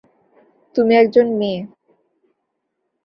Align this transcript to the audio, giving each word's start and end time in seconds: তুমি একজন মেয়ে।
তুমি 0.75 0.93
একজন 0.95 1.27
মেয়ে। 1.39 1.59